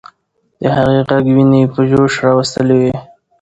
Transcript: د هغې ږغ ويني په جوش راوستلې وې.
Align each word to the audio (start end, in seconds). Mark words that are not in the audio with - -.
د 0.61 0.63
هغې 0.77 0.99
ږغ 1.07 1.25
ويني 1.35 1.61
په 1.73 1.81
جوش 1.89 2.13
راوستلې 2.25 2.75
وې. 2.81 2.95